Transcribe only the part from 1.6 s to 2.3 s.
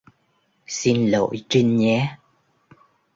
nhé